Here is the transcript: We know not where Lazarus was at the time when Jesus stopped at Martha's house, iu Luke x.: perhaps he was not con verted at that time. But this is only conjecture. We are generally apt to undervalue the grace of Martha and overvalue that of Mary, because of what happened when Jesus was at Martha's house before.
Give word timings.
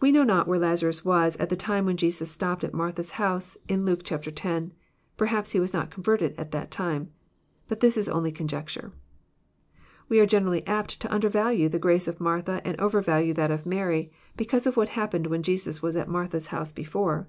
We 0.00 0.10
know 0.10 0.22
not 0.24 0.48
where 0.48 0.58
Lazarus 0.58 1.04
was 1.04 1.36
at 1.36 1.50
the 1.50 1.54
time 1.54 1.84
when 1.84 1.98
Jesus 1.98 2.30
stopped 2.30 2.64
at 2.64 2.72
Martha's 2.72 3.10
house, 3.20 3.58
iu 3.68 3.76
Luke 3.76 4.02
x.: 4.10 4.28
perhaps 5.18 5.52
he 5.52 5.60
was 5.60 5.74
not 5.74 5.90
con 5.90 6.02
verted 6.02 6.34
at 6.38 6.50
that 6.52 6.70
time. 6.70 7.10
But 7.68 7.80
this 7.80 7.98
is 7.98 8.08
only 8.08 8.32
conjecture. 8.32 8.90
We 10.08 10.18
are 10.18 10.24
generally 10.24 10.66
apt 10.66 10.98
to 11.02 11.12
undervalue 11.14 11.68
the 11.68 11.78
grace 11.78 12.08
of 12.08 12.22
Martha 12.22 12.62
and 12.64 12.80
overvalue 12.80 13.34
that 13.34 13.50
of 13.50 13.66
Mary, 13.66 14.10
because 14.38 14.66
of 14.66 14.78
what 14.78 14.88
happened 14.88 15.26
when 15.26 15.42
Jesus 15.42 15.82
was 15.82 15.94
at 15.94 16.08
Martha's 16.08 16.46
house 16.46 16.72
before. 16.72 17.28